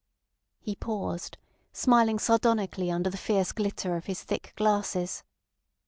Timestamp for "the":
3.11-3.17